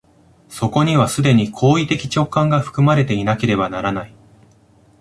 [0.49, 4.15] そこには既に行為的直観が含まれていなければならない。